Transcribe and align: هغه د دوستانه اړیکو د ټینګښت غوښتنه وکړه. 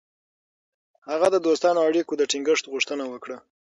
هغه 1.09 1.27
د 1.31 1.37
دوستانه 1.45 1.79
اړیکو 1.89 2.13
د 2.17 2.21
ټینګښت 2.31 2.65
غوښتنه 2.73 3.03
وکړه. 3.11 3.37